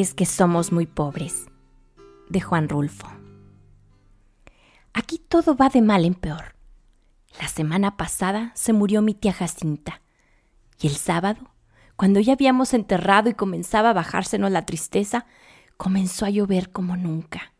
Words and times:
es 0.00 0.14
que 0.14 0.26
somos 0.26 0.72
muy 0.72 0.86
pobres, 0.86 1.46
de 2.28 2.40
Juan 2.40 2.68
Rulfo. 2.68 3.08
Aquí 4.92 5.18
todo 5.18 5.56
va 5.56 5.68
de 5.68 5.82
mal 5.82 6.04
en 6.04 6.14
peor. 6.14 6.56
La 7.40 7.48
semana 7.48 7.96
pasada 7.96 8.52
se 8.54 8.72
murió 8.72 9.02
mi 9.02 9.14
tía 9.14 9.32
Jacinta, 9.32 10.02
y 10.80 10.86
el 10.86 10.96
sábado, 10.96 11.40
cuando 11.96 12.20
ya 12.20 12.34
habíamos 12.34 12.74
enterrado 12.74 13.28
y 13.28 13.34
comenzaba 13.34 13.90
a 13.90 13.94
bajársenos 13.94 14.50
la 14.50 14.66
tristeza, 14.66 15.26
comenzó 15.76 16.24
a 16.24 16.30
llover 16.30 16.70
como 16.70 16.96
nunca. 16.96 17.52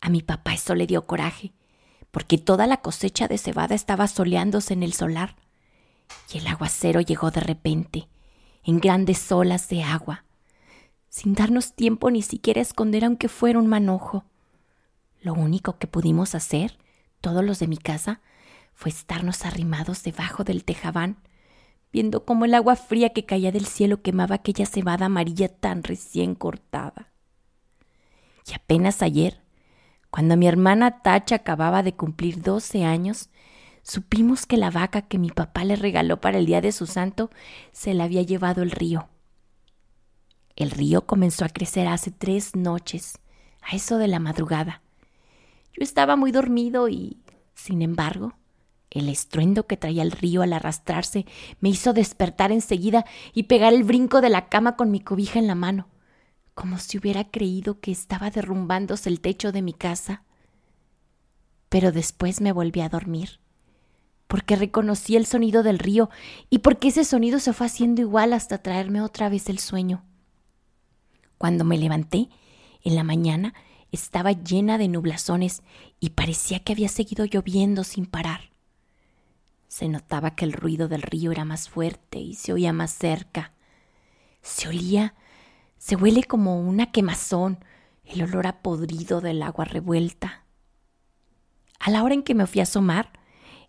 A 0.00 0.10
mi 0.10 0.22
papá 0.22 0.54
eso 0.54 0.74
le 0.74 0.86
dio 0.86 1.06
coraje, 1.06 1.52
porque 2.10 2.38
toda 2.38 2.66
la 2.66 2.78
cosecha 2.78 3.28
de 3.28 3.38
cebada 3.38 3.74
estaba 3.74 4.06
soleándose 4.06 4.74
en 4.74 4.82
el 4.82 4.92
solar, 4.92 5.36
y 6.32 6.38
el 6.38 6.46
aguacero 6.46 7.00
llegó 7.00 7.30
de 7.30 7.40
repente, 7.40 8.08
en 8.64 8.80
grandes 8.80 9.30
olas 9.32 9.68
de 9.68 9.82
agua, 9.82 10.24
sin 11.08 11.34
darnos 11.34 11.74
tiempo 11.74 12.10
ni 12.10 12.22
siquiera 12.22 12.60
a 12.60 12.62
esconder 12.62 13.04
aunque 13.04 13.28
fuera 13.28 13.58
un 13.58 13.66
manojo. 13.66 14.24
Lo 15.20 15.34
único 15.34 15.78
que 15.78 15.86
pudimos 15.86 16.34
hacer, 16.34 16.78
todos 17.20 17.44
los 17.44 17.58
de 17.58 17.66
mi 17.66 17.76
casa, 17.76 18.20
fue 18.74 18.90
estarnos 18.90 19.44
arrimados 19.44 20.02
debajo 20.04 20.44
del 20.44 20.64
tejabán, 20.64 21.16
viendo 21.92 22.24
cómo 22.24 22.44
el 22.44 22.54
agua 22.54 22.76
fría 22.76 23.10
que 23.10 23.24
caía 23.24 23.50
del 23.50 23.66
cielo 23.66 24.02
quemaba 24.02 24.36
aquella 24.36 24.66
cebada 24.66 25.06
amarilla 25.06 25.48
tan 25.48 25.82
recién 25.82 26.34
cortada. 26.34 27.10
Y 28.46 28.54
apenas 28.54 29.02
ayer, 29.02 29.40
cuando 30.10 30.36
mi 30.36 30.46
hermana 30.46 31.02
Tacha 31.02 31.36
acababa 31.36 31.82
de 31.82 31.94
cumplir 31.94 32.40
doce 32.40 32.84
años, 32.84 33.30
supimos 33.82 34.46
que 34.46 34.56
la 34.56 34.70
vaca 34.70 35.02
que 35.02 35.18
mi 35.18 35.30
papá 35.30 35.64
le 35.64 35.76
regaló 35.76 36.20
para 36.20 36.38
el 36.38 36.46
día 36.46 36.60
de 36.60 36.72
su 36.72 36.86
santo 36.86 37.30
se 37.72 37.94
la 37.94 38.04
había 38.04 38.22
llevado 38.22 38.62
el 38.62 38.70
río. 38.70 39.08
El 40.58 40.72
río 40.72 41.06
comenzó 41.06 41.44
a 41.44 41.50
crecer 41.50 41.86
hace 41.86 42.10
tres 42.10 42.56
noches, 42.56 43.20
a 43.62 43.76
eso 43.76 43.96
de 43.96 44.08
la 44.08 44.18
madrugada. 44.18 44.82
Yo 45.72 45.84
estaba 45.84 46.16
muy 46.16 46.32
dormido 46.32 46.88
y, 46.88 47.16
sin 47.54 47.80
embargo, 47.80 48.34
el 48.90 49.08
estruendo 49.08 49.68
que 49.68 49.76
traía 49.76 50.02
el 50.02 50.10
río 50.10 50.42
al 50.42 50.52
arrastrarse 50.52 51.26
me 51.60 51.68
hizo 51.68 51.92
despertar 51.92 52.50
enseguida 52.50 53.04
y 53.32 53.44
pegar 53.44 53.72
el 53.72 53.84
brinco 53.84 54.20
de 54.20 54.30
la 54.30 54.48
cama 54.48 54.74
con 54.74 54.90
mi 54.90 54.98
cobija 54.98 55.38
en 55.38 55.46
la 55.46 55.54
mano, 55.54 55.86
como 56.56 56.78
si 56.78 56.98
hubiera 56.98 57.22
creído 57.22 57.78
que 57.78 57.92
estaba 57.92 58.30
derrumbándose 58.30 59.08
el 59.10 59.20
techo 59.20 59.52
de 59.52 59.62
mi 59.62 59.74
casa. 59.74 60.24
Pero 61.68 61.92
después 61.92 62.40
me 62.40 62.50
volví 62.50 62.80
a 62.80 62.88
dormir, 62.88 63.38
porque 64.26 64.56
reconocí 64.56 65.14
el 65.14 65.24
sonido 65.24 65.62
del 65.62 65.78
río 65.78 66.10
y 66.50 66.58
porque 66.58 66.88
ese 66.88 67.04
sonido 67.04 67.38
se 67.38 67.52
fue 67.52 67.68
haciendo 67.68 68.00
igual 68.00 68.32
hasta 68.32 68.58
traerme 68.58 69.02
otra 69.02 69.28
vez 69.28 69.48
el 69.48 69.60
sueño. 69.60 70.02
Cuando 71.38 71.64
me 71.64 71.78
levanté, 71.78 72.28
en 72.82 72.96
la 72.96 73.04
mañana 73.04 73.54
estaba 73.90 74.32
llena 74.32 74.76
de 74.76 74.88
nublazones 74.88 75.62
y 76.00 76.10
parecía 76.10 76.60
que 76.60 76.72
había 76.72 76.88
seguido 76.88 77.24
lloviendo 77.24 77.84
sin 77.84 78.06
parar. 78.06 78.50
Se 79.68 79.88
notaba 79.88 80.32
que 80.32 80.44
el 80.44 80.52
ruido 80.52 80.88
del 80.88 81.02
río 81.02 81.32
era 81.32 81.44
más 81.44 81.68
fuerte 81.68 82.18
y 82.18 82.34
se 82.34 82.52
oía 82.52 82.72
más 82.72 82.90
cerca. 82.90 83.52
Se 84.42 84.68
olía, 84.68 85.14
se 85.78 85.96
huele 85.96 86.24
como 86.24 86.60
una 86.60 86.90
quemazón, 86.90 87.64
el 88.04 88.22
olor 88.22 88.46
a 88.46 88.62
podrido 88.62 89.20
del 89.20 89.42
agua 89.42 89.64
revuelta. 89.64 90.44
A 91.78 91.90
la 91.90 92.02
hora 92.02 92.14
en 92.14 92.22
que 92.22 92.34
me 92.34 92.46
fui 92.46 92.60
a 92.60 92.64
asomar, 92.64 93.12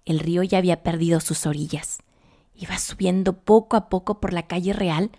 el 0.06 0.20
río 0.20 0.42
ya 0.44 0.58
había 0.58 0.82
perdido 0.82 1.20
sus 1.20 1.46
orillas. 1.46 2.00
Iba 2.56 2.78
subiendo 2.78 3.40
poco 3.42 3.78
a 3.78 3.90
poco 3.90 4.20
por 4.20 4.34
la 4.34 4.48
calle 4.48 4.74
real 4.74 5.12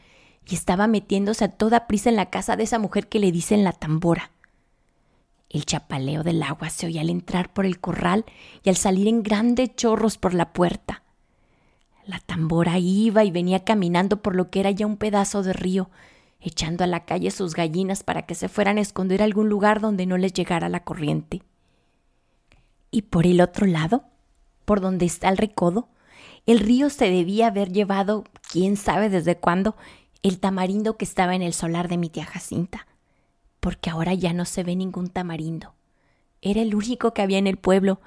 y 0.49 0.55
estaba 0.55 0.87
metiéndose 0.87 1.45
a 1.45 1.53
toda 1.53 1.87
prisa 1.87 2.11
en 2.11 2.17
la 2.17 2.31
casa 2.31 2.57
de 2.57 2.65
esa 2.65 2.79
mujer 2.79 3.09
que 3.09 3.21
le 3.21 3.33
dicen 3.33 3.65
la 3.65 3.73
tambora. 3.73 4.31
El 5.49 5.67
chapaleo 5.67 6.23
del 6.23 6.43
agua 6.43 6.71
se 6.71 6.87
oía 6.87 7.01
al 7.01 7.11
entrar 7.11 7.53
por 7.53 7.67
el 7.67 7.81
corral 7.81 8.25
y 8.63 8.69
al 8.69 8.77
salir 8.77 9.09
en 9.09 9.23
grandes 9.23 9.75
chorros 9.75 10.17
por 10.17 10.33
la 10.33 10.53
puerta. 10.53 11.03
La 12.07 12.21
tambora 12.21 12.79
iba 12.79 13.25
y 13.25 13.31
venía 13.31 13.65
caminando 13.65 14.23
por 14.23 14.37
lo 14.37 14.51
que 14.51 14.61
era 14.61 14.71
ya 14.71 14.87
un 14.87 14.97
pedazo 14.97 15.43
de 15.43 15.53
río, 15.53 15.91
echando 16.41 16.85
a 16.85 16.87
la 16.87 17.05
calle 17.05 17.31
sus 17.31 17.55
gallinas 17.55 18.03
para 18.03 18.23
que 18.23 18.35
se 18.35 18.49
fueran 18.49 18.79
a 18.79 18.81
esconder 18.81 19.23
a 19.23 19.25
algún 19.25 19.49
lugar 19.49 19.81
donde 19.81 20.07
no 20.07 20.17
les 20.17 20.33
llegara 20.33 20.69
la 20.69 20.85
corriente. 20.85 21.43
Y 22.91 23.03
por 23.03 23.27
el 23.27 23.41
otro 23.41 23.67
lado, 23.67 24.05
por 24.65 24.81
donde 24.81 25.07
está 25.07 25.29
el 25.29 25.37
recodo, 25.37 25.89
el 26.47 26.61
río 26.61 26.91
se 26.91 27.11
debía 27.11 27.49
haber 27.49 27.71
llevado, 27.73 28.25
quién 28.51 28.77
sabe 28.77 29.11
desde 29.11 29.37
cuándo, 29.37 29.77
el 30.23 30.39
tamarindo 30.39 30.97
que 30.97 31.05
estaba 31.05 31.35
en 31.35 31.43
el 31.43 31.53
solar 31.53 31.89
de 31.89 31.97
mi 31.97 32.11
tía 32.11 32.25
Jacinta, 32.25 32.87
porque 33.61 33.91
ahora 33.91 34.15
ya 34.15 34.33
no 34.33 34.45
se 34.45 34.63
ve 34.63 34.77
ningún 34.77 35.09
tamarindo. 35.09 35.75
Era 36.43 36.63
el 36.63 36.75
único 36.75 37.13
que 37.13 37.23
había 37.23 37.39
en 37.39 37.47
el 37.47 37.57
pueblo, 37.57 38.01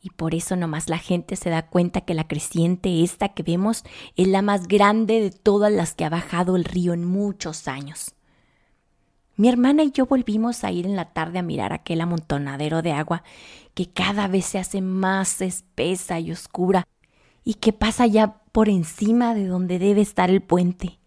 y 0.00 0.10
por 0.10 0.34
eso 0.34 0.56
nomás 0.56 0.88
la 0.88 0.98
gente 0.98 1.36
se 1.36 1.50
da 1.50 1.66
cuenta 1.66 2.02
que 2.02 2.14
la 2.14 2.28
creciente 2.28 3.02
esta 3.02 3.30
que 3.30 3.42
vemos 3.42 3.84
es 4.16 4.28
la 4.28 4.42
más 4.42 4.68
grande 4.68 5.20
de 5.20 5.30
todas 5.30 5.72
las 5.72 5.94
que 5.94 6.04
ha 6.04 6.10
bajado 6.10 6.56
el 6.56 6.64
río 6.64 6.92
en 6.92 7.04
muchos 7.04 7.66
años. 7.68 8.14
Mi 9.36 9.48
hermana 9.48 9.84
y 9.84 9.92
yo 9.92 10.06
volvimos 10.06 10.64
a 10.64 10.72
ir 10.72 10.84
en 10.86 10.96
la 10.96 11.12
tarde 11.12 11.38
a 11.38 11.42
mirar 11.42 11.72
aquel 11.72 12.00
amontonadero 12.00 12.82
de 12.82 12.92
agua 12.92 13.22
que 13.74 13.88
cada 13.88 14.26
vez 14.26 14.46
se 14.46 14.58
hace 14.58 14.80
más 14.80 15.40
espesa 15.40 16.18
y 16.18 16.32
oscura 16.32 16.86
y 17.44 17.54
que 17.54 17.72
pasa 17.72 18.06
ya 18.06 18.42
por 18.52 18.68
encima 18.68 19.34
de 19.34 19.46
donde 19.46 19.78
debe 19.78 20.00
estar 20.00 20.28
el 20.30 20.42
puente. 20.42 20.97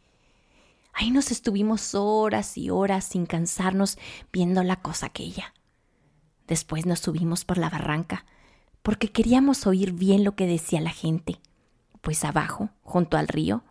Ahí 0.93 1.11
nos 1.11 1.31
estuvimos 1.31 1.95
horas 1.95 2.57
y 2.57 2.69
horas 2.69 3.05
sin 3.05 3.25
cansarnos 3.25 3.97
viendo 4.31 4.63
la 4.63 4.77
cosa 4.77 5.07
aquella. 5.07 5.53
Después 6.47 6.85
nos 6.85 6.99
subimos 6.99 7.45
por 7.45 7.57
la 7.57 7.69
barranca, 7.69 8.25
porque 8.81 9.11
queríamos 9.11 9.67
oír 9.67 9.93
bien 9.93 10.23
lo 10.23 10.35
que 10.35 10.47
decía 10.47 10.81
la 10.81 10.91
gente, 10.91 11.39
pues 12.01 12.25
abajo, 12.25 12.69
junto 12.83 13.17
al 13.17 13.27
río, 13.27 13.63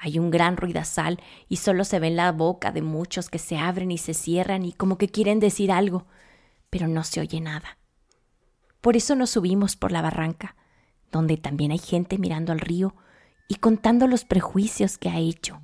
hay 0.00 0.18
un 0.18 0.30
gran 0.30 0.56
ruidazal 0.56 1.20
y 1.48 1.56
solo 1.56 1.84
se 1.84 1.98
ve 1.98 2.10
la 2.10 2.30
boca 2.32 2.70
de 2.70 2.82
muchos 2.82 3.28
que 3.28 3.38
se 3.38 3.58
abren 3.58 3.90
y 3.90 3.98
se 3.98 4.14
cierran 4.14 4.64
y 4.64 4.72
como 4.72 4.96
que 4.96 5.08
quieren 5.08 5.40
decir 5.40 5.72
algo, 5.72 6.06
pero 6.70 6.86
no 6.86 7.02
se 7.02 7.20
oye 7.20 7.40
nada. 7.40 7.78
Por 8.80 8.96
eso 8.96 9.16
nos 9.16 9.30
subimos 9.30 9.76
por 9.76 9.90
la 9.90 10.02
barranca, 10.02 10.54
donde 11.10 11.36
también 11.36 11.72
hay 11.72 11.78
gente 11.78 12.16
mirando 12.16 12.52
al 12.52 12.60
río 12.60 12.94
y 13.48 13.56
contando 13.56 14.06
los 14.06 14.24
prejuicios 14.24 14.98
que 14.98 15.08
ha 15.08 15.18
hecho. 15.18 15.60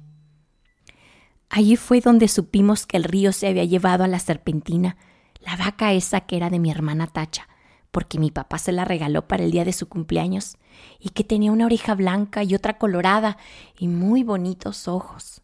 Allí 1.56 1.76
fue 1.76 2.00
donde 2.00 2.26
supimos 2.26 2.84
que 2.84 2.96
el 2.96 3.04
río 3.04 3.30
se 3.30 3.46
había 3.46 3.62
llevado 3.62 4.02
a 4.02 4.08
la 4.08 4.18
serpentina, 4.18 4.96
la 5.38 5.54
vaca 5.54 5.92
esa 5.92 6.22
que 6.22 6.36
era 6.36 6.50
de 6.50 6.58
mi 6.58 6.68
hermana 6.68 7.06
Tacha, 7.06 7.46
porque 7.92 8.18
mi 8.18 8.32
papá 8.32 8.58
se 8.58 8.72
la 8.72 8.84
regaló 8.84 9.28
para 9.28 9.44
el 9.44 9.52
día 9.52 9.64
de 9.64 9.72
su 9.72 9.88
cumpleaños, 9.88 10.56
y 10.98 11.10
que 11.10 11.22
tenía 11.22 11.52
una 11.52 11.66
oreja 11.66 11.94
blanca 11.94 12.42
y 12.42 12.56
otra 12.56 12.76
colorada 12.76 13.36
y 13.78 13.86
muy 13.86 14.24
bonitos 14.24 14.88
ojos. 14.88 15.42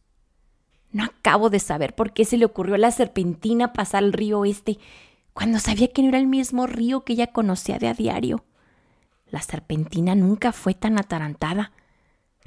No 0.90 1.04
acabo 1.04 1.48
de 1.48 1.60
saber 1.60 1.94
por 1.94 2.12
qué 2.12 2.24
se 2.24 2.38
le 2.38 2.44
ocurrió 2.44 2.74
a 2.74 2.78
la 2.78 2.90
serpentina 2.90 3.72
pasar 3.72 4.02
el 4.02 4.12
río 4.12 4.44
este, 4.44 4.80
cuando 5.32 5.60
sabía 5.60 5.92
que 5.92 6.02
no 6.02 6.08
era 6.08 6.18
el 6.18 6.26
mismo 6.26 6.66
río 6.66 7.04
que 7.04 7.12
ella 7.12 7.28
conocía 7.28 7.78
de 7.78 7.86
a 7.86 7.94
diario. 7.94 8.44
La 9.28 9.42
serpentina 9.42 10.16
nunca 10.16 10.50
fue 10.50 10.74
tan 10.74 10.98
atarantada. 10.98 11.70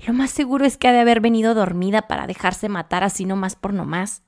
Lo 0.06 0.14
más 0.14 0.32
seguro 0.32 0.66
es 0.66 0.78
que 0.78 0.88
ha 0.88 0.92
de 0.92 1.00
haber 1.00 1.22
venido 1.22 1.54
dormida 1.54 2.04
para 2.08 2.28
dejarse 2.28 2.68
matar 2.70 3.04
así 3.04 3.26
nomás 3.26 3.56
por 3.56 3.74
nomás. 3.74 4.24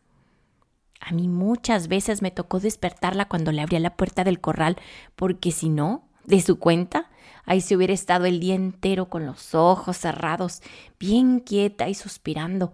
A 1.00 1.12
mí 1.12 1.28
muchas 1.28 1.88
veces 1.88 2.22
me 2.22 2.32
tocó 2.32 2.60
despertarla 2.60 3.28
cuando 3.28 3.52
le 3.52 3.62
abría 3.62 3.80
la 3.80 3.98
puerta 3.98 4.24
del 4.24 4.40
corral, 4.40 4.78
porque 5.16 5.52
si 5.52 5.70
no, 5.70 6.08
de 6.24 6.42
su 6.42 6.58
cuenta, 6.60 7.10
ahí 7.46 7.62
se 7.62 7.76
hubiera 7.76 7.94
estado 7.94 8.26
el 8.26 8.40
día 8.40 8.56
entero 8.56 9.10
con 9.10 9.26
los 9.26 9.54
ojos 9.54 9.98
cerrados, 9.98 10.62
bien 11.00 11.40
quieta 11.40 11.90
y 11.90 11.94
suspirando, 11.94 12.74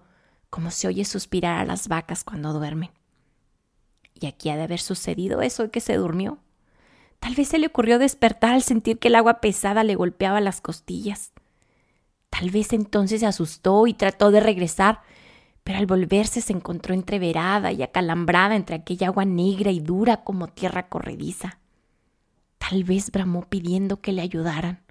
como 0.50 0.72
se 0.72 0.88
oye 0.88 1.06
suspirar 1.06 1.60
a 1.60 1.66
las 1.66 1.88
vacas 1.88 2.24
cuando 2.24 2.54
duermen. 2.54 2.92
Y 4.14 4.28
aquí 4.28 4.50
ha 4.50 4.56
de 4.56 4.64
haber 4.64 4.80
sucedido 4.80 5.42
eso 5.42 5.72
que 5.72 5.82
se 5.82 5.96
durmió. 5.96 6.38
Tal 7.20 7.36
vez 7.36 7.50
se 7.50 7.60
le 7.60 7.68
ocurrió 7.68 8.00
despertar 8.00 8.54
al 8.54 8.64
sentir 8.64 9.00
que 9.00 9.08
el 9.08 9.16
agua 9.16 9.42
pesada 9.42 9.84
le 9.84 9.96
golpeaba 9.96 10.42
las 10.42 10.62
costillas. 10.62 11.31
Tal 12.32 12.50
vez 12.50 12.74
entonces 12.74 13.20
se 13.20 13.28
asustó 13.28 13.86
y 13.86 13.94
trató 13.94 14.32
de 14.32 14.40
regresar, 14.40 15.02
pero 15.64 15.78
al 15.78 15.86
volverse 15.86 16.42
se 16.42 16.54
encontró 16.54 16.96
entreverada 16.96 17.72
y 17.72 17.84
acalambrada 17.84 18.56
entre 18.56 18.78
aquella 18.78 19.08
agua 19.08 19.26
negra 19.26 19.70
y 19.70 19.80
dura 19.80 20.24
como 20.24 20.48
tierra 20.48 20.90
corrediza. 20.90 21.60
Tal 22.58 22.84
vez 22.84 23.12
bramó 23.12 23.48
pidiendo 23.48 24.02
que 24.02 24.14
le 24.14 24.22
ayudaran. 24.22 24.82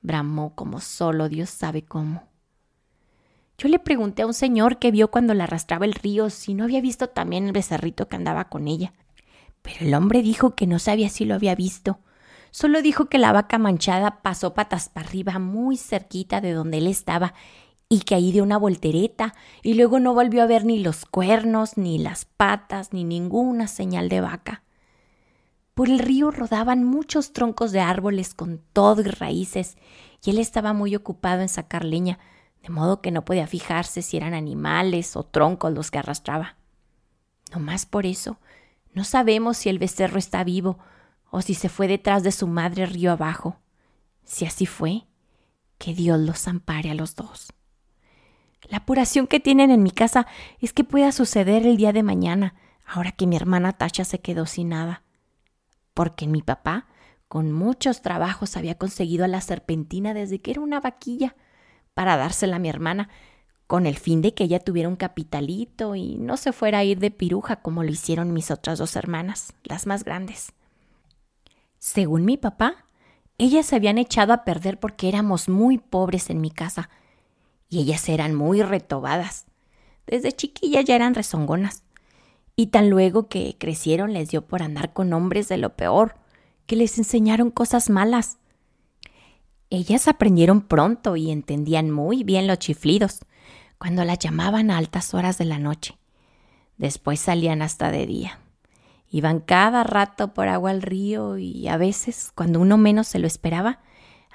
Bramó 0.00 0.54
como 0.54 0.80
solo 0.80 1.28
Dios 1.28 1.50
sabe 1.50 1.82
cómo. 1.82 2.28
Yo 3.58 3.68
le 3.68 3.78
pregunté 3.78 4.22
a 4.22 4.26
un 4.26 4.34
señor 4.34 4.78
que 4.78 4.90
vio 4.90 5.10
cuando 5.10 5.34
la 5.34 5.44
arrastraba 5.44 5.84
el 5.84 5.94
río 5.94 6.30
si 6.30 6.54
no 6.54 6.64
había 6.64 6.80
visto 6.80 7.08
también 7.08 7.46
el 7.46 7.52
becerrito 7.52 8.08
que 8.08 8.16
andaba 8.16 8.48
con 8.48 8.68
ella, 8.68 8.92
pero 9.62 9.78
el 9.80 9.94
hombre 9.94 10.22
dijo 10.22 10.54
que 10.54 10.66
no 10.66 10.78
sabía 10.78 11.08
si 11.08 11.24
lo 11.24 11.34
había 11.34 11.54
visto, 11.54 11.98
Solo 12.56 12.80
dijo 12.80 13.10
que 13.10 13.18
la 13.18 13.32
vaca 13.32 13.58
manchada 13.58 14.22
pasó 14.22 14.54
patas 14.54 14.88
para 14.88 15.06
arriba 15.06 15.38
muy 15.38 15.76
cerquita 15.76 16.40
de 16.40 16.54
donde 16.54 16.78
él 16.78 16.86
estaba 16.86 17.34
y 17.90 18.00
que 18.00 18.14
ahí 18.14 18.32
dio 18.32 18.42
una 18.42 18.56
voltereta 18.56 19.34
y 19.62 19.74
luego 19.74 20.00
no 20.00 20.14
volvió 20.14 20.42
a 20.42 20.46
ver 20.46 20.64
ni 20.64 20.78
los 20.78 21.04
cuernos, 21.04 21.76
ni 21.76 21.98
las 21.98 22.24
patas, 22.24 22.94
ni 22.94 23.04
ninguna 23.04 23.68
señal 23.68 24.08
de 24.08 24.22
vaca. 24.22 24.62
Por 25.74 25.90
el 25.90 25.98
río 25.98 26.30
rodaban 26.30 26.82
muchos 26.82 27.34
troncos 27.34 27.72
de 27.72 27.80
árboles 27.80 28.32
con 28.32 28.62
todo 28.72 29.02
y 29.02 29.04
raíces, 29.04 29.76
y 30.24 30.30
él 30.30 30.38
estaba 30.38 30.72
muy 30.72 30.96
ocupado 30.96 31.42
en 31.42 31.50
sacar 31.50 31.84
leña, 31.84 32.18
de 32.62 32.70
modo 32.70 33.02
que 33.02 33.10
no 33.10 33.22
podía 33.22 33.46
fijarse 33.46 34.00
si 34.00 34.16
eran 34.16 34.32
animales 34.32 35.14
o 35.14 35.24
troncos 35.24 35.74
los 35.74 35.90
que 35.90 35.98
arrastraba. 35.98 36.56
No 37.52 37.60
más 37.60 37.84
por 37.84 38.06
eso, 38.06 38.38
no 38.94 39.04
sabemos 39.04 39.58
si 39.58 39.68
el 39.68 39.78
becerro 39.78 40.18
está 40.18 40.42
vivo 40.42 40.78
o 41.36 41.42
si 41.42 41.52
se 41.52 41.68
fue 41.68 41.86
detrás 41.86 42.22
de 42.22 42.32
su 42.32 42.46
madre 42.46 42.86
río 42.86 43.12
abajo. 43.12 43.58
Si 44.24 44.46
así 44.46 44.64
fue, 44.64 45.02
que 45.76 45.92
Dios 45.92 46.18
los 46.18 46.48
ampare 46.48 46.90
a 46.90 46.94
los 46.94 47.14
dos. 47.14 47.52
La 48.62 48.78
apuración 48.78 49.26
que 49.26 49.38
tienen 49.38 49.70
en 49.70 49.82
mi 49.82 49.90
casa 49.90 50.26
es 50.62 50.72
que 50.72 50.82
pueda 50.82 51.12
suceder 51.12 51.66
el 51.66 51.76
día 51.76 51.92
de 51.92 52.02
mañana, 52.02 52.54
ahora 52.86 53.12
que 53.12 53.26
mi 53.26 53.36
hermana 53.36 53.74
Tacha 53.74 54.06
se 54.06 54.18
quedó 54.18 54.46
sin 54.46 54.70
nada. 54.70 55.02
Porque 55.92 56.26
mi 56.26 56.40
papá, 56.40 56.86
con 57.28 57.52
muchos 57.52 58.00
trabajos, 58.00 58.56
había 58.56 58.78
conseguido 58.78 59.26
a 59.26 59.28
la 59.28 59.42
serpentina 59.42 60.14
desde 60.14 60.40
que 60.40 60.52
era 60.52 60.62
una 60.62 60.80
vaquilla, 60.80 61.36
para 61.92 62.16
dársela 62.16 62.56
a 62.56 62.60
mi 62.60 62.70
hermana, 62.70 63.10
con 63.66 63.84
el 63.84 63.98
fin 63.98 64.22
de 64.22 64.32
que 64.32 64.44
ella 64.44 64.60
tuviera 64.60 64.88
un 64.88 64.96
capitalito 64.96 65.96
y 65.96 66.16
no 66.16 66.38
se 66.38 66.54
fuera 66.54 66.78
a 66.78 66.84
ir 66.84 66.98
de 66.98 67.10
piruja 67.10 67.56
como 67.56 67.82
lo 67.82 67.90
hicieron 67.90 68.32
mis 68.32 68.50
otras 68.50 68.78
dos 68.78 68.96
hermanas, 68.96 69.52
las 69.64 69.86
más 69.86 70.02
grandes. 70.02 70.55
Según 71.86 72.24
mi 72.24 72.36
papá, 72.36 72.84
ellas 73.38 73.66
se 73.66 73.76
habían 73.76 73.96
echado 73.96 74.32
a 74.32 74.42
perder 74.42 74.80
porque 74.80 75.08
éramos 75.08 75.48
muy 75.48 75.78
pobres 75.78 76.30
en 76.30 76.40
mi 76.40 76.50
casa, 76.50 76.90
y 77.68 77.78
ellas 77.78 78.08
eran 78.08 78.34
muy 78.34 78.60
retobadas. 78.60 79.46
Desde 80.04 80.32
chiquillas 80.32 80.84
ya 80.84 80.96
eran 80.96 81.14
rezongonas. 81.14 81.84
Y 82.56 82.66
tan 82.66 82.90
luego 82.90 83.28
que 83.28 83.54
crecieron 83.56 84.14
les 84.14 84.30
dio 84.30 84.44
por 84.44 84.64
andar 84.64 84.92
con 84.92 85.12
hombres 85.12 85.46
de 85.48 85.58
lo 85.58 85.76
peor, 85.76 86.16
que 86.66 86.74
les 86.74 86.98
enseñaron 86.98 87.52
cosas 87.52 87.88
malas. 87.88 88.38
Ellas 89.70 90.08
aprendieron 90.08 90.62
pronto 90.62 91.14
y 91.14 91.30
entendían 91.30 91.92
muy 91.92 92.24
bien 92.24 92.48
los 92.48 92.58
chiflidos, 92.58 93.20
cuando 93.78 94.02
las 94.02 94.18
llamaban 94.18 94.72
a 94.72 94.78
altas 94.78 95.14
horas 95.14 95.38
de 95.38 95.44
la 95.44 95.60
noche. 95.60 95.96
Después 96.78 97.20
salían 97.20 97.62
hasta 97.62 97.92
de 97.92 98.06
día. 98.06 98.40
Iban 99.10 99.40
cada 99.40 99.84
rato 99.84 100.34
por 100.34 100.48
agua 100.48 100.70
al 100.70 100.82
río 100.82 101.38
y 101.38 101.68
a 101.68 101.76
veces, 101.76 102.32
cuando 102.34 102.60
uno 102.60 102.76
menos 102.76 103.06
se 103.06 103.18
lo 103.18 103.26
esperaba, 103.26 103.80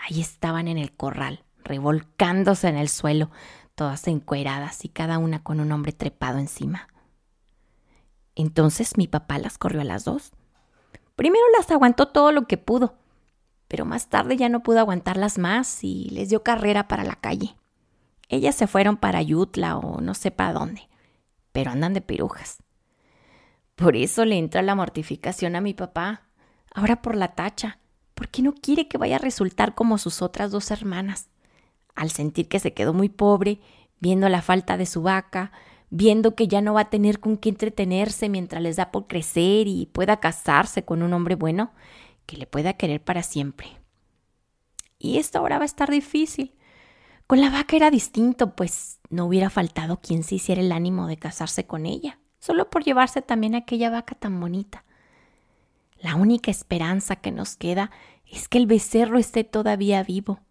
ahí 0.08 0.22
estaban 0.22 0.68
en 0.68 0.78
el 0.78 0.92
corral, 0.94 1.44
revolcándose 1.64 2.68
en 2.68 2.78
el 2.78 2.90
suelo, 2.90 3.30
todas 3.76 4.08
encueradas 4.08 4.86
y 4.86 4.90
cada 4.90 5.18
una 5.18 5.44
con 5.44 5.60
un 5.60 5.72
hombre 5.72 5.92
trepado 5.92 6.40
encima. 6.40 6.88
Entonces 8.36 8.98
mi 8.98 9.08
papá 9.08 9.38
las 9.40 9.58
corrió 9.58 9.82
a 9.82 9.86
las 9.86 10.06
dos. 10.06 10.32
Primero 11.16 11.44
las 11.58 11.70
aguantó 11.70 12.08
todo 12.08 12.32
lo 12.32 12.48
que 12.48 12.58
pudo, 12.58 12.96
pero 13.68 13.86
más 13.86 14.08
tarde 14.08 14.38
ya 14.38 14.50
no 14.50 14.64
pudo 14.64 14.80
aguantarlas 14.80 15.38
más 15.38 15.84
y 15.84 16.10
les 16.10 16.30
dio 16.30 16.44
carrera 16.44 16.88
para 16.88 17.04
la 17.04 17.16
calle. 17.16 17.56
Ellas 18.30 18.56
se 18.56 18.68
fueron 18.68 18.98
para 18.98 19.22
Yutla 19.22 19.78
o 19.78 20.00
no 20.00 20.14
sé 20.14 20.32
para 20.32 20.54
dónde, 20.54 20.88
pero 21.52 21.72
andan 21.72 21.94
de 21.94 22.02
pirujas. 22.02 22.64
Por 23.76 23.96
eso 23.96 24.26
le 24.26 24.38
entra 24.38 24.62
la 24.62 24.76
mortificación 24.76 25.56
a 25.56 25.62
mi 25.62 25.74
papá, 25.74 26.24
ahora 26.74 27.02
por 27.02 27.16
la 27.16 27.36
tacha, 27.36 27.80
porque 28.14 28.42
no 28.42 28.54
quiere 28.54 28.88
que 28.88 28.98
vaya 28.98 29.16
a 29.16 29.20
resultar 29.20 29.74
como 29.76 29.98
sus 29.98 30.22
otras 30.22 30.52
dos 30.52 30.72
hermanas 30.72 31.32
al 31.96 32.12
sentir 32.12 32.48
que 32.48 32.60
se 32.60 32.74
quedó 32.74 32.94
muy 32.94 33.10
pobre, 33.10 33.60
viendo 34.00 34.30
la 34.30 34.42
falta 34.42 34.78
de 34.78 34.86
su 34.86 35.02
vaca, 35.02 35.52
viendo 35.90 36.36
que 36.36 36.48
ya 36.48 36.62
no 36.62 36.74
va 36.74 36.82
a 36.82 36.90
tener 36.90 37.20
con 37.20 37.38
qué 37.38 37.50
entretenerse 37.50 38.30
mientras 38.30 38.62
les 38.62 38.78
da 38.78 38.92
por 38.92 39.08
crecer 39.08 39.68
y 39.68 39.88
pueda 39.88 40.20
casarse 40.20 40.84
con 40.86 41.04
un 41.04 41.14
hombre 41.14 41.36
bueno, 41.36 41.74
que 42.26 42.38
le 42.38 42.48
pueda 42.48 42.74
querer 42.74 43.04
para 43.04 43.24
siempre. 43.24 43.68
Y 44.98 45.18
esto 45.18 45.40
ahora 45.40 45.58
va 45.58 45.64
a 45.64 45.66
estar 45.66 45.92
difícil. 45.92 46.56
Con 47.28 47.42
la 47.42 47.50
vaca 47.50 47.76
era 47.76 47.92
distinto, 47.92 48.56
pues 48.56 49.00
no 49.10 49.26
hubiera 49.26 49.50
faltado 49.50 50.00
quien 50.00 50.24
se 50.24 50.36
hiciera 50.36 50.62
el 50.62 50.72
ánimo 50.72 51.08
de 51.08 51.18
casarse 51.18 51.66
con 51.66 51.86
ella, 51.86 52.20
solo 52.42 52.70
por 52.70 52.84
llevarse 52.84 53.22
también 53.22 53.56
aquella 53.56 53.90
vaca 53.90 54.16
tan 54.16 54.38
bonita. 54.42 54.84
La 55.98 56.16
única 56.16 56.52
esperanza 56.52 57.16
que 57.16 57.32
nos 57.32 57.56
queda 57.56 57.90
es 58.30 58.50
que 58.50 58.58
el 58.58 58.68
becerro 58.68 59.18
esté 59.18 59.46
todavía 59.46 60.04
vivo 60.04 60.42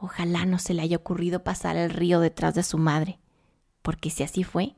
Ojalá 0.00 0.46
no 0.46 0.58
se 0.58 0.74
le 0.74 0.82
haya 0.82 0.96
ocurrido 0.96 1.42
pasar 1.42 1.76
el 1.76 1.90
río 1.90 2.20
detrás 2.20 2.54
de 2.54 2.62
su 2.62 2.78
madre, 2.78 3.18
porque 3.82 4.10
si 4.10 4.22
así 4.22 4.44
fue, 4.44 4.76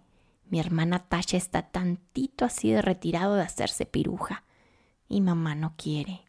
mi 0.48 0.58
hermana 0.58 1.00
Tasha 1.08 1.36
está 1.36 1.62
tantito 1.62 2.44
así 2.44 2.70
de 2.70 2.80
retirado 2.80 3.34
de 3.34 3.42
hacerse 3.42 3.84
piruja, 3.84 4.44
y 5.08 5.20
mamá 5.20 5.54
no 5.54 5.74
quiere. 5.76 6.22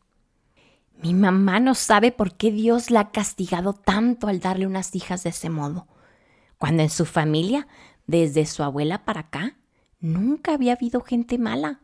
Mi 1.02 1.14
mamá 1.14 1.60
no 1.60 1.74
sabe 1.74 2.12
por 2.12 2.36
qué 2.36 2.52
Dios 2.52 2.92
la 2.92 3.00
ha 3.00 3.12
castigado 3.12 3.74
tanto 3.74 4.28
al 4.28 4.40
darle 4.40 4.68
unas 4.68 4.94
hijas 4.94 5.24
de 5.24 5.30
ese 5.30 5.50
modo, 5.50 5.88
cuando 6.58 6.84
en 6.84 6.90
su 6.90 7.06
familia, 7.06 7.68
desde 8.08 8.46
su 8.46 8.62
abuela 8.62 9.06
para 9.06 9.22
acá, 9.22 9.56
nunca 10.02 10.54
había 10.54 10.74
habido 10.74 11.02
gente 11.02 11.38
mala. 11.38 11.82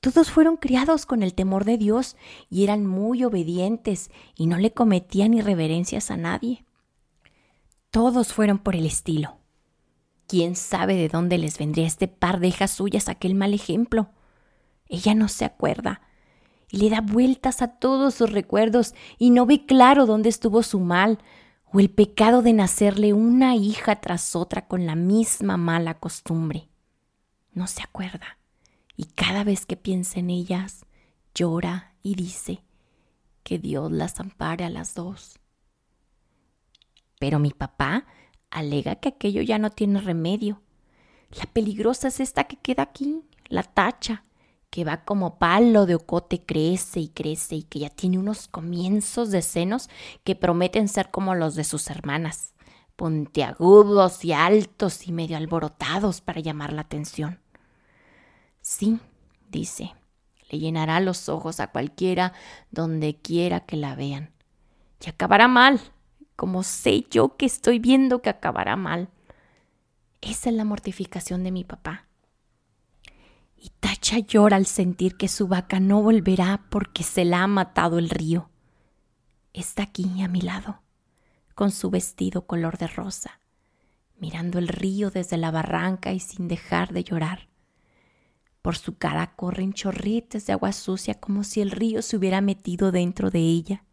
Todos 0.00 0.30
fueron 0.30 0.56
criados 0.56 1.06
con 1.06 1.22
el 1.22 1.34
temor 1.34 1.64
de 1.64 1.78
Dios 1.78 2.16
y 2.50 2.64
eran 2.64 2.86
muy 2.86 3.24
obedientes 3.24 4.10
y 4.36 4.46
no 4.46 4.58
le 4.58 4.72
cometían 4.72 5.34
irreverencias 5.34 6.10
a 6.10 6.16
nadie. 6.16 6.64
Todos 7.90 8.32
fueron 8.32 8.58
por 8.58 8.76
el 8.76 8.86
estilo. 8.86 9.38
¿Quién 10.26 10.56
sabe 10.56 10.94
de 10.94 11.08
dónde 11.08 11.38
les 11.38 11.58
vendría 11.58 11.86
este 11.86 12.06
par 12.06 12.38
de 12.38 12.48
hijas 12.48 12.70
suyas 12.70 13.08
aquel 13.08 13.34
mal 13.34 13.54
ejemplo? 13.54 14.10
Ella 14.86 15.14
no 15.14 15.28
se 15.28 15.44
acuerda 15.44 16.02
y 16.70 16.78
le 16.78 16.90
da 16.90 17.00
vueltas 17.00 17.62
a 17.62 17.68
todos 17.78 18.14
sus 18.14 18.30
recuerdos 18.30 18.94
y 19.18 19.30
no 19.30 19.46
ve 19.46 19.64
claro 19.64 20.06
dónde 20.06 20.28
estuvo 20.28 20.62
su 20.62 20.80
mal 20.80 21.18
o 21.72 21.80
el 21.80 21.90
pecado 21.90 22.42
de 22.42 22.52
nacerle 22.52 23.12
una 23.12 23.56
hija 23.56 23.96
tras 23.96 24.36
otra 24.36 24.66
con 24.66 24.86
la 24.86 24.94
misma 24.94 25.56
mala 25.56 25.94
costumbre. 25.94 26.67
No 27.58 27.66
se 27.66 27.82
acuerda 27.82 28.38
y 28.96 29.06
cada 29.06 29.42
vez 29.42 29.66
que 29.66 29.76
piensa 29.76 30.20
en 30.20 30.30
ellas, 30.30 30.86
llora 31.34 31.96
y 32.04 32.14
dice 32.14 32.62
que 33.42 33.58
Dios 33.58 33.90
las 33.90 34.20
ampare 34.20 34.64
a 34.64 34.70
las 34.70 34.94
dos. 34.94 35.40
Pero 37.18 37.40
mi 37.40 37.50
papá 37.50 38.06
alega 38.48 38.94
que 38.94 39.08
aquello 39.08 39.42
ya 39.42 39.58
no 39.58 39.70
tiene 39.70 40.00
remedio. 40.00 40.62
La 41.32 41.46
peligrosa 41.46 42.06
es 42.06 42.20
esta 42.20 42.44
que 42.44 42.58
queda 42.58 42.84
aquí, 42.84 43.24
la 43.48 43.64
tacha, 43.64 44.22
que 44.70 44.84
va 44.84 45.04
como 45.04 45.40
palo 45.40 45.84
de 45.84 45.96
ocote, 45.96 46.44
crece 46.44 47.00
y 47.00 47.08
crece 47.08 47.56
y 47.56 47.62
que 47.64 47.80
ya 47.80 47.90
tiene 47.90 48.20
unos 48.20 48.46
comienzos 48.46 49.32
de 49.32 49.42
senos 49.42 49.90
que 50.22 50.36
prometen 50.36 50.86
ser 50.86 51.10
como 51.10 51.34
los 51.34 51.56
de 51.56 51.64
sus 51.64 51.90
hermanas, 51.90 52.54
puntiagudos 52.94 54.24
y 54.24 54.32
altos 54.32 55.08
y 55.08 55.12
medio 55.12 55.36
alborotados 55.36 56.20
para 56.20 56.40
llamar 56.40 56.72
la 56.72 56.82
atención. 56.82 57.40
Sí, 58.70 59.00
dice, 59.48 59.94
le 60.50 60.58
llenará 60.58 61.00
los 61.00 61.30
ojos 61.30 61.58
a 61.58 61.68
cualquiera 61.68 62.34
donde 62.70 63.16
quiera 63.16 63.60
que 63.60 63.78
la 63.78 63.94
vean. 63.94 64.34
Y 65.00 65.08
acabará 65.08 65.48
mal, 65.48 65.80
como 66.36 66.62
sé 66.62 67.06
yo 67.10 67.38
que 67.38 67.46
estoy 67.46 67.78
viendo 67.78 68.20
que 68.20 68.28
acabará 68.28 68.76
mal. 68.76 69.08
Esa 70.20 70.50
es 70.50 70.54
la 70.54 70.66
mortificación 70.66 71.44
de 71.44 71.50
mi 71.50 71.64
papá. 71.64 72.08
Y 73.56 73.70
Tacha 73.80 74.18
llora 74.18 74.58
al 74.58 74.66
sentir 74.66 75.16
que 75.16 75.28
su 75.28 75.48
vaca 75.48 75.80
no 75.80 76.02
volverá 76.02 76.66
porque 76.68 77.04
se 77.04 77.24
la 77.24 77.44
ha 77.44 77.46
matado 77.46 77.98
el 77.98 78.10
río. 78.10 78.50
Está 79.54 79.84
aquí 79.84 80.20
a 80.20 80.28
mi 80.28 80.42
lado, 80.42 80.82
con 81.54 81.70
su 81.70 81.88
vestido 81.88 82.46
color 82.46 82.76
de 82.76 82.88
rosa, 82.88 83.40
mirando 84.18 84.58
el 84.58 84.68
río 84.68 85.08
desde 85.10 85.38
la 85.38 85.50
barranca 85.50 86.12
y 86.12 86.20
sin 86.20 86.48
dejar 86.48 86.92
de 86.92 87.02
llorar. 87.02 87.48
Por 88.62 88.76
su 88.76 88.98
cara 88.98 89.34
corren 89.36 89.72
chorretes 89.72 90.46
de 90.46 90.52
agua 90.52 90.72
sucia 90.72 91.14
como 91.14 91.44
si 91.44 91.60
el 91.60 91.70
río 91.70 92.02
se 92.02 92.16
hubiera 92.16 92.40
metido 92.40 92.92
dentro 92.92 93.30
de 93.30 93.40
ella. 93.40 93.84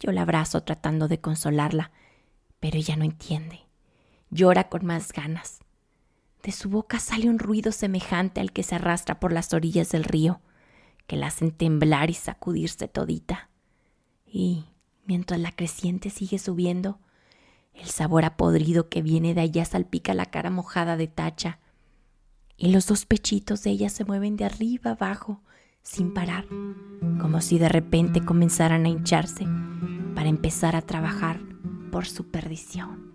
Yo 0.00 0.12
la 0.12 0.22
abrazo 0.22 0.62
tratando 0.62 1.08
de 1.08 1.20
consolarla, 1.20 1.90
pero 2.60 2.76
ella 2.76 2.96
no 2.96 3.04
entiende. 3.04 3.60
Llora 4.30 4.68
con 4.68 4.84
más 4.84 5.12
ganas. 5.12 5.60
De 6.42 6.52
su 6.52 6.68
boca 6.68 7.00
sale 7.00 7.28
un 7.28 7.38
ruido 7.38 7.72
semejante 7.72 8.40
al 8.40 8.52
que 8.52 8.62
se 8.62 8.76
arrastra 8.76 9.18
por 9.18 9.32
las 9.32 9.52
orillas 9.52 9.90
del 9.90 10.04
río, 10.04 10.40
que 11.06 11.16
la 11.16 11.28
hacen 11.28 11.50
temblar 11.50 12.10
y 12.10 12.14
sacudirse 12.14 12.86
todita. 12.86 13.50
Y, 14.24 14.66
mientras 15.04 15.40
la 15.40 15.52
creciente 15.52 16.10
sigue 16.10 16.38
subiendo, 16.38 17.00
el 17.74 17.88
sabor 17.88 18.24
apodrido 18.24 18.88
que 18.88 19.02
viene 19.02 19.34
de 19.34 19.40
allá 19.40 19.64
salpica 19.64 20.14
la 20.14 20.26
cara 20.26 20.50
mojada 20.50 20.96
de 20.96 21.08
Tacha, 21.08 21.58
y 22.58 22.72
los 22.72 22.86
dos 22.86 23.06
pechitos 23.06 23.62
de 23.62 23.70
ella 23.70 23.88
se 23.88 24.04
mueven 24.04 24.36
de 24.36 24.44
arriba 24.44 24.90
abajo 24.90 25.40
sin 25.82 26.12
parar, 26.12 26.46
como 27.20 27.40
si 27.40 27.58
de 27.58 27.68
repente 27.68 28.24
comenzaran 28.24 28.84
a 28.84 28.88
hincharse 28.88 29.46
para 30.14 30.28
empezar 30.28 30.76
a 30.76 30.82
trabajar 30.82 31.40
por 31.90 32.04
su 32.04 32.26
perdición. 32.26 33.14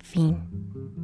Fin. 0.00 1.03